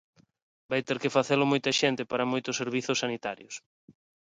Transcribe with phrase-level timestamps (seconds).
[0.69, 3.55] Vai ter que facelo moita xente para moitos servizos sanitarios.